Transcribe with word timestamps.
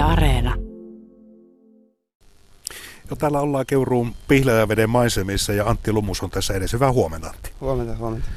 Yle 0.00 0.08
Areena. 0.08 0.54
Jo 3.10 3.16
täällä 3.16 3.40
ollaan 3.40 3.66
Keuruun 3.66 4.14
Pihlajaveden 4.28 4.90
maisemissa 4.90 5.52
ja 5.52 5.66
Antti 5.66 5.92
Lumus 5.92 6.22
on 6.22 6.30
tässä 6.30 6.54
edessä. 6.54 6.76
Hyvää 6.76 6.92
huomenta 6.92 7.26
Antti. 7.26 7.50
Huomenta, 7.60 7.96
huomenta. 7.96 8.28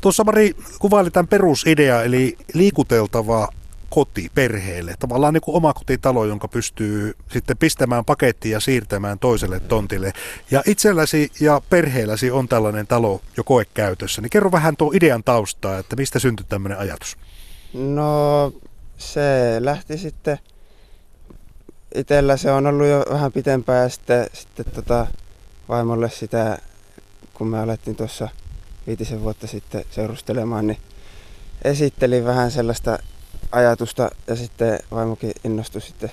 Tuossa 0.00 0.24
Mari 0.24 0.56
kuvaili 0.78 1.10
tämän 1.10 1.28
perusidea 1.28 2.02
eli 2.02 2.36
liikuteltava 2.54 3.48
koti 3.90 4.30
perheelle. 4.34 4.94
Tavallaan 4.98 5.34
niin 5.34 5.40
kuin 5.40 5.54
oma 5.56 5.72
kotitalo, 5.72 6.24
jonka 6.24 6.48
pystyy 6.48 7.14
sitten 7.32 7.56
pistämään 7.56 8.04
pakettiin 8.04 8.52
ja 8.52 8.60
siirtämään 8.60 9.18
toiselle 9.18 9.60
tontille. 9.60 10.12
Ja 10.50 10.62
itselläsi 10.66 11.30
ja 11.40 11.60
perheelläsi 11.70 12.30
on 12.30 12.48
tällainen 12.48 12.86
talo 12.86 13.20
jo 13.36 13.44
koekäytössä. 13.44 14.22
Niin 14.22 14.30
kerro 14.30 14.52
vähän 14.52 14.76
tuo 14.76 14.92
idean 14.94 15.24
taustaa, 15.24 15.78
että 15.78 15.96
mistä 15.96 16.18
syntyi 16.18 16.46
tämmöinen 16.48 16.78
ajatus? 16.78 17.16
No 17.74 18.52
se 18.96 19.56
lähti 19.58 19.98
sitten, 19.98 20.38
itsellä 21.94 22.36
se 22.36 22.50
on 22.52 22.66
ollut 22.66 22.86
jo 22.86 23.04
vähän 23.10 23.32
pitempään 23.32 23.82
ja 23.82 23.88
sitten, 23.88 24.26
sitten 24.32 24.66
tota, 24.74 25.06
vaimolle 25.68 26.10
sitä, 26.10 26.58
kun 27.34 27.48
me 27.48 27.58
alettiin 27.58 27.96
tuossa 27.96 28.28
viitisen 28.86 29.22
vuotta 29.22 29.46
sitten 29.46 29.84
seurustelemaan, 29.90 30.66
niin 30.66 30.78
esittelin 31.64 32.24
vähän 32.24 32.50
sellaista 32.50 32.98
ajatusta 33.52 34.10
ja 34.26 34.36
sitten 34.36 34.78
vaimokin 34.90 35.32
innostui 35.44 35.80
sitten 35.80 36.12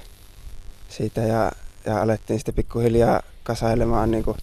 siitä 0.90 1.22
ja, 1.22 1.52
ja 1.86 2.02
alettiin 2.02 2.40
sitten 2.40 2.55
pikkuhiljaa 2.55 3.22
kasailemaan 3.44 4.12
niin 4.12 4.24
kuin 4.24 4.38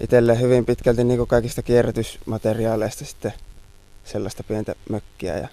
itselle 0.00 0.40
hyvin 0.40 0.64
pitkälti 0.64 1.04
niin 1.04 1.18
kuin 1.18 1.28
kaikista 1.28 1.62
kierrätysmateriaaleista 1.62 3.04
sitten 3.04 3.32
sellaista 4.04 4.44
pientä 4.44 4.74
mökkiä. 4.88 5.38
Ja 5.38 5.48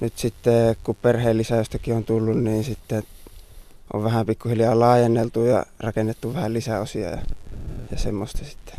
nyt 0.00 0.18
sitten 0.18 0.76
kun 0.84 0.96
perheen 1.02 1.38
lisäystäkin 1.38 1.94
on 1.94 2.04
tullut, 2.04 2.42
niin 2.42 2.64
sitten 2.64 3.02
on 3.92 4.04
vähän 4.04 4.26
pikkuhiljaa 4.26 4.80
laajenneltu 4.80 5.44
ja 5.44 5.66
rakennettu 5.80 6.34
vähän 6.34 6.52
lisäosia 6.52 7.10
ja, 7.10 7.18
ja 7.90 7.98
semmoista 7.98 8.44
sitten. 8.44 8.74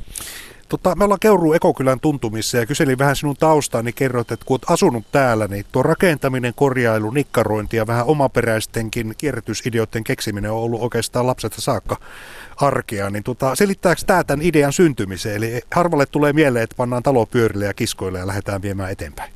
Tota, 0.69 0.95
me 0.95 1.03
ollaan 1.03 1.19
Keuruun 1.19 1.55
Ekokylän 1.55 1.99
tuntumissa 1.99 2.57
ja 2.57 2.65
kyselin 2.65 2.97
vähän 2.97 3.15
sinun 3.15 3.35
taustaa, 3.39 3.81
niin 3.81 3.93
kerroit, 3.93 4.31
että 4.31 4.45
kun 4.45 4.53
olet 4.53 4.71
asunut 4.71 5.05
täällä, 5.11 5.47
niin 5.47 5.65
tuo 5.71 5.83
rakentaminen, 5.83 6.53
korjailu, 6.55 7.11
nikkarointi 7.11 7.77
ja 7.77 7.87
vähän 7.87 8.05
omaperäistenkin 8.05 9.15
kierrätysideoiden 9.17 10.03
keksiminen 10.03 10.51
on 10.51 10.57
ollut 10.57 10.81
oikeastaan 10.81 11.27
lapsesta 11.27 11.61
saakka 11.61 11.97
arkea. 12.57 13.09
Niin 13.09 13.23
tota, 13.23 13.55
selittääkö 13.55 14.01
tämä 14.07 14.23
tämän 14.23 14.45
idean 14.45 14.73
syntymiseen? 14.73 15.35
Eli 15.35 15.61
harvalle 15.73 16.05
tulee 16.05 16.33
mieleen, 16.33 16.63
että 16.63 16.75
pannaan 16.75 17.03
talo 17.03 17.25
pyörille 17.25 17.65
ja 17.65 17.73
kiskoille 17.73 18.19
ja 18.19 18.27
lähdetään 18.27 18.61
viemään 18.61 18.91
eteenpäin. 18.91 19.33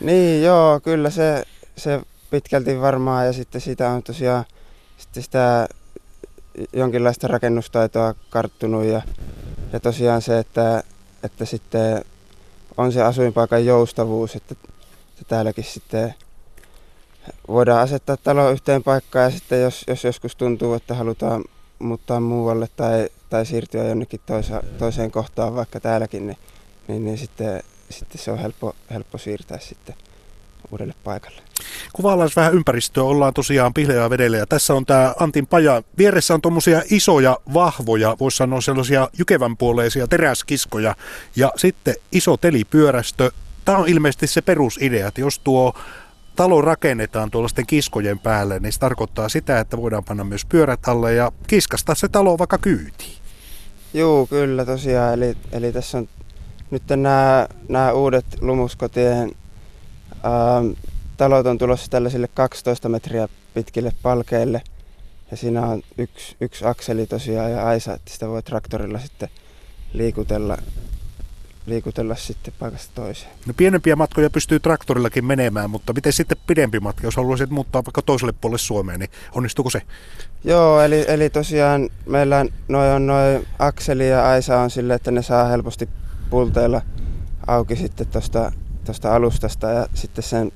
Niin, 0.00 0.42
joo, 0.42 0.80
kyllä 0.80 1.10
se, 1.10 1.44
se 1.76 2.00
pitkälti 2.30 2.80
varmaan 2.80 3.26
ja 3.26 3.32
sitten 3.32 3.60
sitä 3.60 3.90
on 3.90 4.02
tosiaan 4.02 4.44
sitten 5.02 5.22
sitä 5.22 5.68
jonkinlaista 6.72 7.28
rakennustaitoa 7.28 8.14
karttunut 8.30 8.84
ja, 8.84 9.02
ja 9.72 9.80
tosiaan 9.80 10.22
se, 10.22 10.38
että, 10.38 10.82
että 11.22 11.44
sitten 11.44 12.04
on 12.76 12.92
se 12.92 13.02
asuinpaikan 13.02 13.66
joustavuus, 13.66 14.36
että, 14.36 14.54
että 15.10 15.24
täälläkin 15.28 15.64
sitten 15.64 16.14
voidaan 17.48 17.80
asettaa 17.80 18.16
talo 18.16 18.50
yhteen 18.50 18.82
paikkaan 18.82 19.24
ja 19.24 19.30
sitten 19.30 19.62
jos, 19.62 19.84
jos 19.88 20.04
joskus 20.04 20.36
tuntuu, 20.36 20.74
että 20.74 20.94
halutaan 20.94 21.44
muuttaa 21.78 22.20
muualle 22.20 22.68
tai, 22.76 23.08
tai 23.30 23.46
siirtyä 23.46 23.84
jonnekin 23.84 24.20
toisa, 24.26 24.62
toiseen 24.78 25.10
kohtaan 25.10 25.54
vaikka 25.54 25.80
täälläkin, 25.80 26.26
niin, 26.26 26.38
niin, 26.88 27.04
niin 27.04 27.18
sitten, 27.18 27.62
sitten 27.90 28.20
se 28.20 28.30
on 28.30 28.38
helppo, 28.38 28.74
helppo 28.90 29.18
siirtää 29.18 29.58
sitten 29.58 29.94
uudelle 30.72 30.94
paikalle. 31.04 31.42
Kuvaillaan 31.92 32.30
vähän 32.36 32.54
ympäristöä, 32.54 33.04
ollaan 33.04 33.34
tosiaan 33.34 33.74
Pihlejaa 33.74 34.10
vedellä 34.10 34.36
ja 34.36 34.46
tässä 34.46 34.74
on 34.74 34.86
tämä 34.86 35.14
Antin 35.20 35.46
paja. 35.46 35.82
Vieressä 35.98 36.34
on 36.34 36.42
tuommoisia 36.42 36.82
isoja, 36.90 37.38
vahvoja, 37.54 38.16
voisi 38.20 38.36
sanoa 38.36 38.60
sellaisia 38.60 39.08
jykevänpuoleisia 39.18 40.06
teräskiskoja 40.06 40.94
ja 41.36 41.52
sitten 41.56 41.94
iso 42.12 42.36
telipyörästö. 42.36 43.30
Tämä 43.64 43.78
on 43.78 43.88
ilmeisesti 43.88 44.26
se 44.26 44.42
perusidea, 44.42 45.08
että 45.08 45.20
jos 45.20 45.38
tuo 45.38 45.74
talo 46.36 46.60
rakennetaan 46.60 47.30
tuollaisten 47.30 47.66
kiskojen 47.66 48.18
päälle, 48.18 48.58
niin 48.58 48.72
se 48.72 48.80
tarkoittaa 48.80 49.28
sitä, 49.28 49.60
että 49.60 49.76
voidaan 49.76 50.04
panna 50.04 50.24
myös 50.24 50.44
pyörät 50.44 50.88
alle 50.88 51.14
ja 51.14 51.32
kiskastaa 51.46 51.94
se 51.94 52.08
talo 52.08 52.38
vaikka 52.38 52.58
kyytiin. 52.58 53.12
Joo, 53.94 54.26
kyllä 54.26 54.64
tosiaan. 54.64 55.12
Eli, 55.12 55.36
eli 55.52 55.72
tässä 55.72 55.98
on 55.98 56.08
nyt 56.70 56.82
nämä, 56.88 57.48
nämä 57.68 57.92
uudet 57.92 58.26
lumuskotien 58.40 59.32
talot 61.16 61.46
on 61.46 61.58
tulossa 61.58 61.90
tällaisille 61.90 62.28
12 62.34 62.88
metriä 62.88 63.28
pitkille 63.54 63.92
palkeille. 64.02 64.62
Ja 65.30 65.36
siinä 65.36 65.66
on 65.66 65.82
yksi, 65.98 66.36
yksi 66.40 66.64
akseli 66.66 67.06
tosiaan 67.06 67.52
ja 67.52 67.66
aisa, 67.66 67.94
että 67.94 68.12
sitä 68.12 68.28
voi 68.28 68.42
traktorilla 68.42 68.98
sitten 68.98 69.28
liikutella, 69.92 70.58
liikutella 71.66 72.14
sitten 72.14 72.54
paikasta 72.58 72.92
toiseen. 72.94 73.32
No 73.46 73.54
pienempiä 73.56 73.96
matkoja 73.96 74.30
pystyy 74.30 74.60
traktorillakin 74.60 75.24
menemään, 75.24 75.70
mutta 75.70 75.92
miten 75.92 76.12
sitten 76.12 76.38
pidempi 76.46 76.80
matka, 76.80 77.06
jos 77.06 77.16
haluaisit 77.16 77.50
muuttaa 77.50 77.84
vaikka 77.84 78.02
toiselle 78.02 78.32
puolelle 78.40 78.58
Suomeen, 78.58 79.00
niin 79.00 79.10
onnistuuko 79.34 79.70
se? 79.70 79.82
Joo, 80.44 80.80
eli, 80.80 81.04
eli 81.08 81.30
tosiaan 81.30 81.90
meillä 82.06 82.46
noin 82.68 82.90
on 82.90 83.06
noin 83.06 83.46
akseli 83.58 84.08
ja 84.08 84.28
aisa 84.30 84.60
on 84.60 84.70
sille, 84.70 84.94
että 84.94 85.10
ne 85.10 85.22
saa 85.22 85.44
helposti 85.44 85.88
pulteilla 86.30 86.82
auki 87.46 87.76
sitten 87.76 88.06
tuosta 88.06 88.52
tuosta 88.84 89.14
alustasta 89.14 89.70
ja 89.70 89.86
sitten 89.94 90.24
sen 90.24 90.52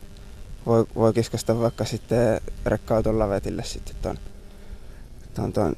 voi, 0.67 0.87
voi 0.95 1.13
kiskasta 1.13 1.59
vaikka 1.61 1.85
sitten 1.85 2.41
rekkauton 2.67 3.19
lavetille 3.19 3.65
sitten 3.65 3.97
ton, 4.03 5.53
ton 5.53 5.77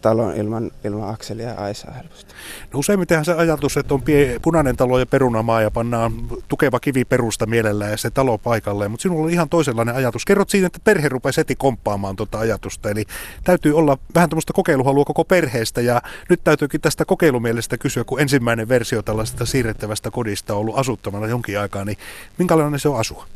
talon 0.00 0.36
ilman, 0.36 0.70
ilman 0.84 1.10
akselia 1.10 1.48
ja 1.48 1.54
aisaa 1.54 1.92
helposti. 1.92 2.34
No 2.72 2.78
useimmitenhan 2.78 3.24
se 3.24 3.32
ajatus, 3.32 3.76
että 3.76 3.94
on 3.94 4.02
pie, 4.02 4.38
punainen 4.42 4.76
talo 4.76 4.98
ja 4.98 5.06
perunamaa 5.06 5.62
ja 5.62 5.70
pannaan 5.70 6.12
tukeva 6.48 6.80
kivi 6.80 7.04
perusta 7.04 7.46
mielellään 7.46 7.90
ja 7.90 7.96
se 7.96 8.10
talo 8.10 8.38
paikalle, 8.38 8.88
mutta 8.88 9.02
sinulla 9.02 9.24
oli 9.24 9.32
ihan 9.32 9.48
toisenlainen 9.48 9.94
ajatus. 9.94 10.24
Kerrot 10.24 10.50
siitä, 10.50 10.66
että 10.66 10.78
perhe 10.84 11.08
rupesi 11.08 11.40
heti 11.40 11.56
komppaamaan 11.56 12.16
tuota 12.16 12.38
ajatusta, 12.38 12.90
eli 12.90 13.04
täytyy 13.44 13.76
olla 13.76 13.98
vähän 14.14 14.30
tämmöistä 14.30 14.52
kokeiluhalua 14.52 15.04
koko 15.04 15.24
perheestä 15.24 15.80
ja 15.80 16.02
nyt 16.28 16.40
täytyykin 16.44 16.80
tästä 16.80 17.04
kokeilumielestä 17.04 17.78
kysyä, 17.78 18.04
kun 18.04 18.20
ensimmäinen 18.20 18.68
versio 18.68 19.02
tällaisesta 19.02 19.46
siirrettävästä 19.46 20.10
kodista 20.10 20.54
on 20.54 20.60
ollut 20.60 20.78
asuttamana 20.78 21.26
jonkin 21.26 21.58
aikaa, 21.60 21.84
niin 21.84 21.98
minkälainen 22.38 22.80
se 22.80 22.88
on 22.88 23.00
asua? 23.00 23.26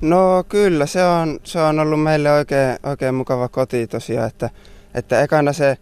No 0.00 0.44
kyllä, 0.48 0.86
se 0.86 1.04
on, 1.04 1.40
se 1.44 1.60
on 1.60 1.78
ollut 1.78 2.02
meille 2.02 2.32
oikein, 2.32 2.78
oikein 2.82 3.14
mukava 3.14 3.48
koti 3.48 3.86
tosiaan, 3.86 4.28
että 4.28 4.50
että 4.94 5.22
ekana 5.22 5.52
se 5.52 5.78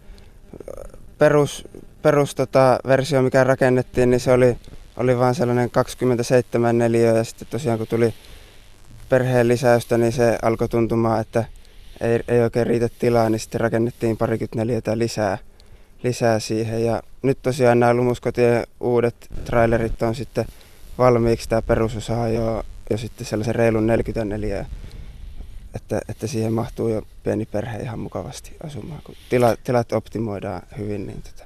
perus, 1.18 1.68
perus 2.02 2.34
tota, 2.34 2.78
versio, 2.86 3.22
mikä 3.22 3.44
rakennettiin, 3.44 4.10
niin 4.10 4.20
se 4.20 4.32
oli, 4.32 4.56
oli 4.96 5.18
vain 5.18 5.34
sellainen 5.34 5.70
27 5.70 6.78
neliö 6.78 7.16
ja 7.16 7.24
sitten 7.24 7.48
tosiaan 7.50 7.78
kun 7.78 7.86
tuli 7.86 8.14
perheen 9.08 9.48
lisäystä, 9.48 9.98
niin 9.98 10.12
se 10.12 10.38
alkoi 10.42 10.68
tuntumaan, 10.68 11.20
että 11.20 11.44
ei, 12.00 12.20
ei 12.28 12.40
oikein 12.40 12.66
riitä 12.66 12.88
tilaa, 12.98 13.30
niin 13.30 13.40
sitten 13.40 13.60
rakennettiin 13.60 14.16
parikymmentä 14.16 14.56
neliötä 14.56 14.98
lisää, 14.98 15.38
lisää 16.02 16.38
siihen. 16.38 16.84
Ja 16.84 17.02
nyt 17.22 17.38
tosiaan 17.42 17.80
nämä 17.80 17.94
Lumuskotien 17.94 18.66
uudet 18.80 19.14
trailerit 19.44 20.02
on 20.02 20.14
sitten 20.14 20.44
valmiiksi, 20.98 21.48
tämä 21.48 21.62
perusosa 21.62 22.16
on 22.16 22.34
jo, 22.34 22.62
jo 22.90 22.98
sitten 22.98 23.26
sellaisen 23.26 23.54
reilun 23.54 23.86
44 23.86 24.66
että, 25.74 26.00
että 26.08 26.26
siihen 26.26 26.52
mahtuu 26.52 26.88
jo 26.88 27.02
pieni 27.22 27.46
perhe 27.46 27.78
ihan 27.78 27.98
mukavasti 27.98 28.56
asumaan. 28.64 29.02
Kun 29.04 29.14
tila, 29.28 29.56
tilat 29.64 29.92
optimoidaan 29.92 30.62
hyvin, 30.78 31.06
niin 31.06 31.22
tota, 31.22 31.44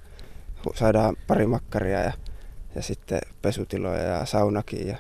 saadaan 0.75 1.17
pari 1.27 1.47
makkaria 1.47 2.01
ja, 2.01 2.13
ja 2.75 2.83
sitten 2.83 3.21
pesutiloja 3.43 4.03
ja 4.03 4.27
saunakin 4.27 4.89
ja, 4.89 4.97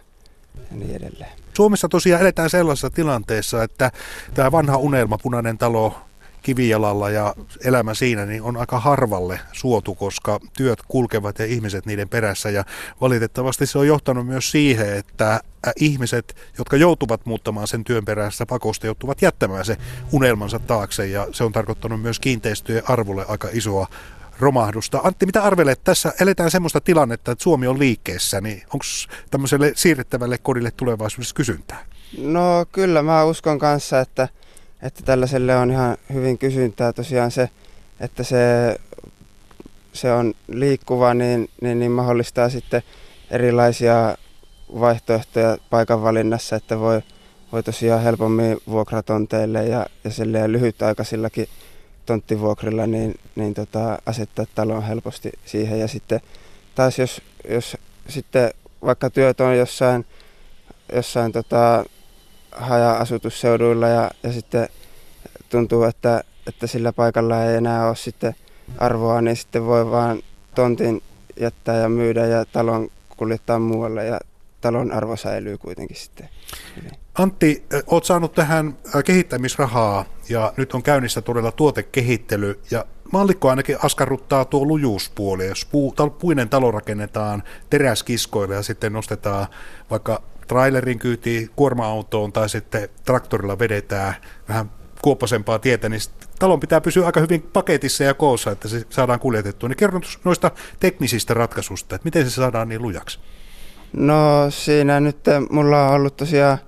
ja 0.70 0.76
niin 0.76 0.96
edelleen. 0.96 1.30
Suomessa 1.56 1.88
tosiaan 1.88 2.22
eletään 2.22 2.50
sellaisessa 2.50 2.90
tilanteessa, 2.90 3.62
että 3.62 3.90
tämä 4.34 4.52
vanha 4.52 4.76
unelma, 4.76 5.18
punainen 5.18 5.58
talo, 5.58 6.05
kivijalalla 6.46 7.10
ja 7.10 7.34
elämä 7.64 7.94
siinä 7.94 8.26
niin 8.26 8.42
on 8.42 8.56
aika 8.56 8.80
harvalle 8.80 9.40
suotu, 9.52 9.94
koska 9.94 10.40
työt 10.56 10.78
kulkevat 10.88 11.38
ja 11.38 11.44
ihmiset 11.44 11.86
niiden 11.86 12.08
perässä. 12.08 12.50
Ja 12.50 12.64
valitettavasti 13.00 13.66
se 13.66 13.78
on 13.78 13.86
johtanut 13.86 14.26
myös 14.26 14.50
siihen, 14.50 14.96
että 14.96 15.40
ihmiset, 15.76 16.36
jotka 16.58 16.76
joutuvat 16.76 17.26
muuttamaan 17.26 17.68
sen 17.68 17.84
työn 17.84 18.04
perässä 18.04 18.46
pakosta, 18.46 18.86
joutuvat 18.86 19.22
jättämään 19.22 19.64
se 19.64 19.76
unelmansa 20.12 20.58
taakse. 20.58 21.06
Ja 21.06 21.26
se 21.32 21.44
on 21.44 21.52
tarkoittanut 21.52 22.02
myös 22.02 22.20
kiinteistöjen 22.20 22.90
arvolle 22.90 23.24
aika 23.28 23.48
isoa 23.52 23.86
romahdusta. 24.40 25.00
Antti, 25.04 25.26
mitä 25.26 25.42
arvelet? 25.42 25.80
Tässä 25.84 26.12
eletään 26.20 26.50
semmoista 26.50 26.80
tilannetta, 26.80 27.32
että 27.32 27.42
Suomi 27.42 27.66
on 27.66 27.78
liikkeessä, 27.78 28.40
niin 28.40 28.62
onko 28.62 28.84
tämmöiselle 29.30 29.72
siirrettävälle 29.74 30.38
kodille 30.38 30.70
tulevaisuudessa 30.70 31.34
kysyntää? 31.34 31.84
No 32.18 32.66
kyllä, 32.72 33.02
mä 33.02 33.24
uskon 33.24 33.58
kanssa, 33.58 34.00
että 34.00 34.28
että 34.82 35.02
tällaiselle 35.02 35.56
on 35.56 35.70
ihan 35.70 35.96
hyvin 36.12 36.38
kysyntää 36.38 36.92
tosiaan 36.92 37.30
se, 37.30 37.50
että 38.00 38.22
se, 38.22 38.76
se 39.92 40.12
on 40.12 40.34
liikkuva, 40.48 41.14
niin, 41.14 41.50
niin, 41.60 41.78
niin 41.78 41.90
mahdollistaa 41.90 42.48
sitten 42.48 42.82
erilaisia 43.30 44.16
vaihtoehtoja 44.80 45.58
paikan 45.70 46.02
valinnassa, 46.02 46.56
että 46.56 46.78
voi, 46.78 47.02
voi 47.52 47.62
tosiaan 47.62 48.02
helpommin 48.02 48.58
vuokratonteille 48.70 49.64
ja, 49.64 49.86
ja 50.04 50.48
lyhytaikaisillakin 50.52 51.48
tonttivuokrilla 52.06 52.86
niin, 52.86 53.14
niin 53.36 53.54
tota, 53.54 53.98
asettaa 54.06 54.46
talon 54.54 54.82
helposti 54.82 55.32
siihen. 55.44 55.80
Ja 55.80 55.88
sitten 55.88 56.20
taas 56.74 56.98
jos, 56.98 57.22
jos 57.48 57.76
sitten 58.08 58.50
vaikka 58.84 59.10
työt 59.10 59.40
on 59.40 59.58
jossain, 59.58 60.06
jossain 60.92 61.32
tota, 61.32 61.84
haja-asutusseuduilla 62.56 63.88
ja, 63.88 64.10
ja 64.22 64.32
sitten 64.32 64.68
tuntuu, 65.48 65.82
että, 65.82 66.24
että 66.46 66.66
sillä 66.66 66.92
paikalla 66.92 67.44
ei 67.44 67.56
enää 67.56 67.86
ole 67.86 67.96
sitten 67.96 68.34
arvoa, 68.78 69.20
niin 69.20 69.36
sitten 69.36 69.66
voi 69.66 69.90
vaan 69.90 70.22
tontin 70.54 71.02
jättää 71.40 71.76
ja 71.76 71.88
myydä 71.88 72.26
ja 72.26 72.44
talon 72.44 72.88
kuljettaa 73.16 73.58
muualle 73.58 74.04
ja 74.04 74.20
talon 74.60 74.92
arvo 74.92 75.16
säilyy 75.16 75.58
kuitenkin 75.58 75.96
sitten. 75.96 76.28
Antti, 77.14 77.64
olet 77.86 78.04
saanut 78.04 78.34
tähän 78.34 78.78
kehittämisrahaa 79.04 80.04
ja 80.28 80.52
nyt 80.56 80.74
on 80.74 80.82
käynnissä 80.82 81.22
todella 81.22 81.52
tuotekehittely 81.52 82.60
ja 82.70 82.84
Mallikko 83.12 83.50
ainakin 83.50 83.76
askarruttaa 83.82 84.44
tuo 84.44 84.64
lujuuspuoli. 84.64 85.46
Jos 85.46 85.68
puinen 86.18 86.48
talo 86.48 86.70
rakennetaan 86.70 87.42
teräskiskoille 87.70 88.54
ja 88.54 88.62
sitten 88.62 88.92
nostetaan 88.92 89.46
vaikka 89.90 90.22
trailerin 90.46 90.98
kyytiin 90.98 91.50
kuorma-autoon 91.56 92.32
tai 92.32 92.48
sitten 92.48 92.88
traktorilla 93.04 93.58
vedetään 93.58 94.14
vähän 94.48 94.70
kuoppasempaa 95.02 95.58
tietä, 95.58 95.88
niin 95.88 96.00
talon 96.38 96.60
pitää 96.60 96.80
pysyä 96.80 97.06
aika 97.06 97.20
hyvin 97.20 97.42
paketissa 97.42 98.04
ja 98.04 98.14
koossa, 98.14 98.50
että 98.50 98.68
se 98.68 98.82
saadaan 98.90 99.20
kuljetettua. 99.20 99.68
Niin 99.68 99.76
kerron 99.76 100.02
noista 100.24 100.50
teknisistä 100.80 101.34
ratkaisusta, 101.34 101.94
että 101.94 102.04
miten 102.04 102.30
se 102.30 102.34
saadaan 102.34 102.68
niin 102.68 102.82
lujaksi? 102.82 103.18
No 103.92 104.46
siinä 104.50 105.00
nyt 105.00 105.18
mulla 105.50 105.88
on 105.88 105.94
ollut 105.94 106.16
tosiaan, 106.16 106.58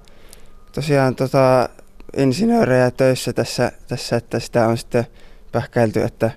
tosiaan 0.72 1.14
tota, 1.14 1.68
insinöörejä 2.16 2.90
töissä 2.90 3.32
tässä, 3.32 3.72
tässä, 3.88 4.16
että 4.16 4.40
sitä 4.40 4.68
on 4.68 4.78
sitten 4.78 5.06
pähkäilty, 5.52 6.02
että, 6.02 6.30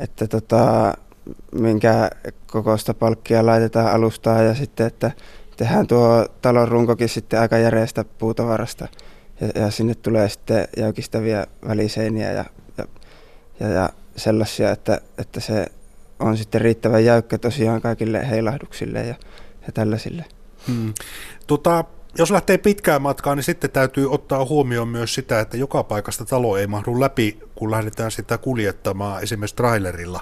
että 0.00 0.26
tota, 0.26 0.94
minkä 1.52 2.10
kokoista 2.46 2.94
palkkia 2.94 3.46
laitetaan 3.46 3.92
alustaa 3.92 4.42
ja 4.42 4.54
sitten, 4.54 4.86
että 4.86 5.10
tehdään 5.60 5.86
tuo 5.86 6.26
talon 6.42 6.68
runkokin 6.68 7.08
sitten 7.08 7.40
aika 7.40 7.58
järeästä 7.58 8.04
puutavarasta 8.04 8.88
ja, 9.40 9.62
ja 9.62 9.70
sinne 9.70 9.94
tulee 9.94 10.28
sitten 10.28 10.68
jäykistäviä 10.76 11.46
väliseiniä 11.68 12.32
ja, 12.32 12.44
ja, 12.78 12.84
ja, 13.60 13.68
ja 13.68 13.90
sellaisia, 14.16 14.70
että, 14.70 15.00
että 15.18 15.40
se 15.40 15.66
on 16.18 16.36
sitten 16.36 16.60
riittävän 16.60 17.04
jäykkä 17.04 17.38
tosiaan 17.38 17.80
kaikille 17.80 18.30
heilahduksille 18.30 18.98
ja, 18.98 19.14
ja 19.66 19.72
tällaisille. 19.74 20.24
Hmm. 20.68 20.94
Tota, 21.46 21.84
jos 22.18 22.30
lähtee 22.30 22.58
pitkään 22.58 23.02
matkaan, 23.02 23.36
niin 23.36 23.44
sitten 23.44 23.70
täytyy 23.70 24.12
ottaa 24.12 24.44
huomioon 24.44 24.88
myös 24.88 25.14
sitä, 25.14 25.40
että 25.40 25.56
joka 25.56 25.82
paikasta 25.82 26.24
talo 26.24 26.56
ei 26.56 26.66
mahdu 26.66 27.00
läpi, 27.00 27.38
kun 27.54 27.70
lähdetään 27.70 28.10
sitä 28.10 28.38
kuljettamaan 28.38 29.22
esimerkiksi 29.22 29.56
trailerilla 29.56 30.20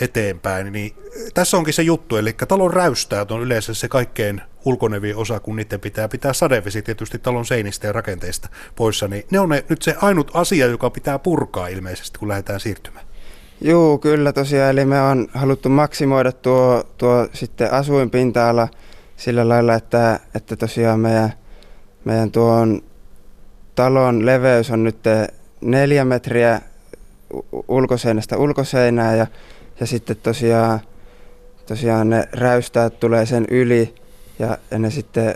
eteenpäin. 0.00 0.72
Niin 0.72 0.94
tässä 1.34 1.56
onkin 1.56 1.74
se 1.74 1.82
juttu, 1.82 2.16
eli 2.16 2.32
talon 2.48 2.74
räystäät 2.74 3.30
on 3.30 3.42
yleensä 3.42 3.74
se 3.74 3.88
kaikkein 3.88 4.42
ulkonevin 4.64 5.16
osa, 5.16 5.40
kun 5.40 5.56
niiden 5.56 5.80
pitää 5.80 6.08
pitää 6.08 6.32
sadevesi 6.32 6.82
tietysti 6.82 7.18
talon 7.18 7.46
seinistä 7.46 7.86
ja 7.86 7.92
rakenteista 7.92 8.48
poissa, 8.76 9.08
niin 9.08 9.24
ne 9.30 9.40
on 9.40 9.48
ne, 9.48 9.64
nyt 9.68 9.82
se 9.82 9.94
ainut 10.00 10.30
asia, 10.34 10.66
joka 10.66 10.90
pitää 10.90 11.18
purkaa 11.18 11.68
ilmeisesti, 11.68 12.18
kun 12.18 12.28
lähdetään 12.28 12.60
siirtymään. 12.60 13.06
Joo, 13.60 13.98
kyllä 13.98 14.32
tosiaan, 14.32 14.70
eli 14.70 14.84
me 14.84 15.00
on 15.00 15.28
haluttu 15.34 15.68
maksimoida 15.68 16.32
tuo, 16.32 16.84
tuo 16.98 17.28
sitten 17.32 17.72
asuinpinta-ala– 17.72 18.68
sillä 19.16 19.48
lailla, 19.48 19.74
että, 19.74 20.20
että 20.34 20.56
tosiaan 20.56 21.00
meidän, 21.00 21.32
meidän 22.04 22.30
tuon 22.30 22.82
talon 23.74 24.26
leveys 24.26 24.70
on 24.70 24.84
nyt 24.84 24.98
neljä 25.60 26.04
metriä 26.04 26.60
ulkoseinästä 27.68 28.36
ulkoseinää 28.36 29.16
ja, 29.16 29.26
ja 29.80 29.86
sitten 29.86 30.16
tosiaan, 30.16 30.80
tosiaan 31.66 32.10
ne 32.10 32.28
räystäät 32.32 33.00
tulee 33.00 33.26
sen 33.26 33.46
yli 33.50 33.94
ja, 34.38 34.58
ja 34.70 34.78
ne 34.78 34.90
sitten, 34.90 35.34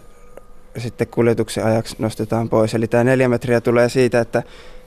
sitten 0.79 1.06
kuljetuksen 1.06 1.64
ajaksi 1.64 1.96
nostetaan 1.99 2.49
pois. 2.49 2.75
Eli 2.75 2.88
tämä 2.88 3.05
neljä 3.05 3.61
tulee 3.64 3.88
siitä, 3.88 4.20
että, 4.20 4.43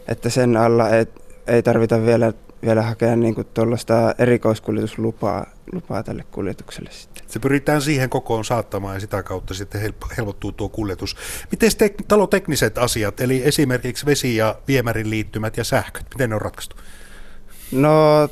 että 0.08 0.30
sen 0.30 0.58
alla 0.58 0.90
ei, 0.90 1.06
ei 1.48 1.64
tarvita 1.64 2.06
vielä 2.06 2.34
vielä 2.66 2.82
hakea 2.82 3.16
niin 3.16 3.36
tuollaista 3.54 4.16
erikoiskuljetuslupaa 4.18 5.46
lupaa 5.72 6.04
tälle 6.04 6.24
kuljetukselle 6.32 6.92
sitten. 6.92 7.24
Se 7.28 7.40
pyritään 7.40 7.82
siihen 7.82 8.10
kokoon 8.10 8.46
saattamaan 8.46 8.96
ja 8.96 9.00
sitä 9.00 9.24
kautta 9.24 9.54
sitten 9.54 9.94
helpottuu 10.18 10.52
tuo 10.52 10.70
kuljetus. 10.70 11.16
Miten 11.52 11.72
te, 11.78 11.94
talotekniset 12.08 12.78
asiat, 12.78 13.22
eli 13.22 13.42
esimerkiksi 13.46 14.06
vesi- 14.06 14.36
ja 14.36 14.56
viemärin 14.68 15.10
liittymät 15.10 15.58
ja 15.58 15.64
sähköt, 15.64 16.06
miten 16.14 16.30
ne 16.30 16.36
on 16.36 16.42
ratkaistu? 16.42 16.76
No 17.72 18.30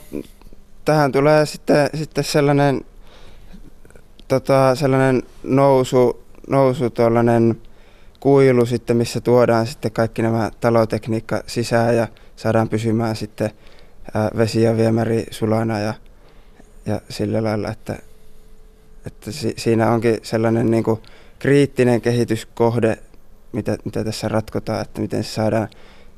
tähän 0.90 1.12
tulee 1.12 1.46
sitten, 1.46 1.90
sitten 1.94 2.24
sellainen, 2.24 2.82
tota, 4.28 4.76
sellainen 4.76 5.24
nousu, 5.44 6.24
nousu 6.48 6.90
tuollainen 6.90 7.62
kuilu 8.20 8.66
sitten, 8.66 8.98
missä 8.98 9.22
tuodaan 9.22 9.68
sitten 9.68 9.92
kaikki 9.92 10.22
nämä 10.22 10.52
talotekniikka 10.60 11.44
sisään 11.48 11.96
ja 11.96 12.08
saadaan 12.36 12.70
pysymään 12.70 13.16
sitten 13.16 13.52
vesi 14.38 14.62
ja 14.62 14.78
viemäri 14.78 15.26
sulana 15.32 15.80
ja, 15.80 15.94
ja 16.86 17.02
sillä 17.10 17.44
lailla, 17.44 17.72
että, 17.72 17.96
että 19.06 19.32
si, 19.32 19.54
siinä 19.58 19.92
onkin 19.92 20.18
sellainen 20.24 20.72
niin 20.72 20.84
kuin 20.84 21.00
kriittinen 21.40 22.02
kehityskohde, 22.02 22.98
mitä, 23.52 23.78
mitä 23.86 24.04
tässä 24.04 24.28
ratkotaan, 24.28 24.82
että 24.82 25.02
miten 25.02 25.24
se 25.24 25.30
saadaan 25.30 25.68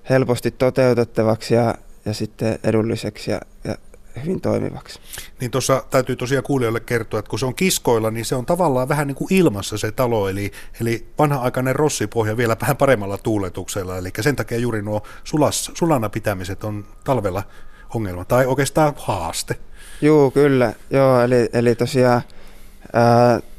helposti 0.09 0.51
toteutettavaksi 0.51 1.53
ja, 1.53 1.75
ja 2.05 2.13
sitten 2.13 2.59
edulliseksi 2.63 3.31
ja, 3.31 3.41
ja 3.63 3.75
hyvin 4.21 4.41
toimivaksi. 4.41 4.99
Niin 5.39 5.51
tuossa 5.51 5.83
täytyy 5.89 6.15
tosiaan 6.15 6.43
kuulijoille 6.43 6.79
kertoa, 6.79 7.19
että 7.19 7.29
kun 7.29 7.39
se 7.39 7.45
on 7.45 7.55
kiskoilla, 7.55 8.11
niin 8.11 8.25
se 8.25 8.35
on 8.35 8.45
tavallaan 8.45 8.89
vähän 8.89 9.07
niin 9.07 9.15
kuin 9.15 9.33
ilmassa 9.33 9.77
se 9.77 9.91
talo, 9.91 10.29
eli, 10.29 10.51
eli 10.81 11.07
vanha-aikainen 11.19 11.75
rossipohja 11.75 12.37
vielä 12.37 12.57
vähän 12.61 12.77
paremmalla 12.77 13.17
tuuletuksella, 13.17 13.97
eli 13.97 14.09
sen 14.21 14.35
takia 14.35 14.57
juuri 14.57 14.81
nuo 14.81 15.03
sulas, 15.23 15.71
sulana 15.73 16.09
pitämiset 16.09 16.63
on 16.63 16.85
talvella 17.03 17.43
ongelma 17.95 18.25
tai 18.25 18.45
oikeastaan 18.45 18.93
haaste. 18.97 19.55
Joo, 20.01 20.31
kyllä. 20.31 20.73
Joo, 20.89 21.21
eli, 21.21 21.49
eli 21.53 21.75
tosiaan 21.75 22.21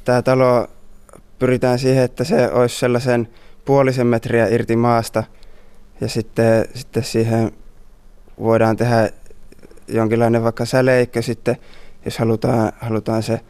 tämä 0.05 0.23
talo 0.23 0.69
pyritään 1.39 1.79
siihen, 1.79 2.05
että 2.05 2.25
se 2.25 2.51
olisi 2.53 2.79
sellaisen 2.79 3.29
puolisen 3.65 4.07
metriä 4.07 4.47
irti 4.47 4.77
maasta 4.77 5.25
ja 6.01 6.09
sitten, 6.09 6.65
sitten 6.75 7.05
siihen 7.05 7.53
voidaan 8.41 8.77
tehdä 8.77 9.11
jonkinlainen 9.89 10.43
vaikka 10.43 10.65
säleikkö 10.65 11.23
sitten, 11.23 11.57
jos 12.05 12.19
halutaan, 12.19 12.73
halutaan 12.81 13.23
se, 13.23 13.41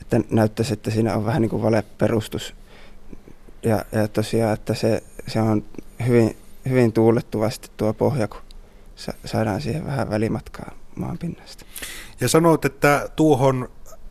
että 0.00 0.20
näyttäisi, 0.30 0.72
että 0.72 0.90
siinä 0.90 1.16
on 1.16 1.26
vähän 1.26 1.42
niin 1.42 1.50
kuin 1.50 1.62
valeperustus. 1.62 2.54
Ja, 3.62 3.84
ja 3.92 4.08
tosiaan, 4.08 4.54
että 4.54 4.74
se, 4.74 5.02
se 5.26 5.40
on 5.40 5.64
hyvin, 6.06 6.36
hyvin 6.68 6.92
tuulettuvasti 6.92 7.70
tuo 7.76 7.92
pohja, 7.92 8.28
kun 8.28 8.40
saadaan 9.24 9.60
siihen 9.60 9.86
vähän 9.86 10.10
välimatkaa 10.10 10.74
maanpinnasta. 10.94 11.64
Ja 12.20 12.28
sanoit, 12.28 12.64
että 12.64 13.08
tuohon 13.16 13.68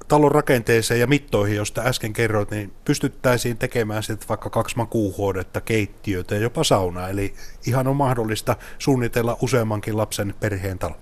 talon 0.08 0.32
rakenteeseen 0.32 1.00
ja 1.00 1.08
mittoihin, 1.08 1.56
josta 1.56 1.82
äsken 1.82 2.14
kerroit, 2.14 2.52
niin 2.52 2.74
pystyttäisiin 2.86 3.58
tekemään 3.58 4.04
sitten 4.04 4.30
vaikka 4.30 4.50
kaksi 4.50 4.78
makuuhuodetta, 4.78 5.62
keittiötä 5.62 6.36
ja 6.36 6.42
jopa 6.42 6.64
saunaa. 6.64 7.10
Eli 7.10 7.34
ihan 7.68 7.88
on 7.88 7.96
mahdollista 7.96 8.56
suunnitella 8.80 9.38
useammankin 9.42 9.98
lapsen 9.98 10.36
perheen 10.40 10.80
talo. 10.80 10.96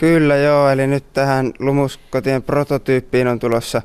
Kyllä 0.00 0.36
joo, 0.36 0.70
eli 0.70 0.86
nyt 0.86 1.12
tähän 1.12 1.52
lumuskotien 1.58 2.42
prototyyppiin 2.42 3.28
on 3.28 3.38
tulossa 3.38 3.82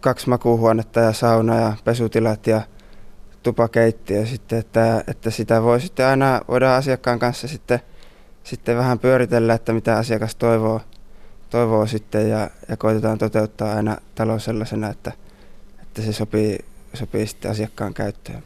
kaksi 0.00 0.28
makuuhuonetta 0.28 1.00
ja 1.00 1.12
sauna 1.12 1.60
ja 1.60 1.72
pesutilat 1.84 2.46
ja 2.46 2.60
tupakeittiö 3.42 4.26
sitten, 4.26 4.58
että, 4.58 5.04
että 5.06 5.30
sitä 5.30 5.62
voi 5.62 5.80
sitten 5.80 6.06
aina, 6.06 6.40
voidaan 6.48 6.78
asiakkaan 6.78 7.18
kanssa 7.18 7.48
sitten– 7.48 7.80
sitten 8.44 8.76
vähän 8.76 8.98
pyöritellä, 8.98 9.54
että 9.54 9.72
mitä 9.72 9.96
asiakas 9.96 10.34
toivoo, 10.34 10.80
toivoo 11.50 11.86
sitten 11.86 12.30
ja, 12.30 12.50
ja 12.68 12.76
koitetaan 12.76 13.18
toteuttaa 13.18 13.76
aina 13.76 13.96
talo 14.14 14.38
sellaisena, 14.38 14.88
että, 14.88 15.12
että 15.82 16.02
se 16.02 16.12
sopii, 16.12 16.58
sopii 16.94 17.26
sitten 17.26 17.50
asiakkaan 17.50 17.94
käyttöön. 17.94 18.42